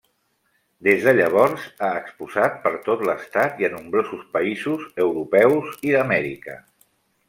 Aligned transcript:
Des 0.87 1.03
de 1.07 1.13
llavors, 1.17 1.67
ha 1.83 1.91
exposat 1.99 2.57
per 2.65 2.73
tot 2.89 3.05
l'Estat 3.11 3.63
i 3.65 3.71
a 3.71 3.73
nombrosos 3.77 4.27
països 4.35 4.93
europeus 5.09 5.75
i 5.91 5.99
d'Amèrica. 5.99 6.63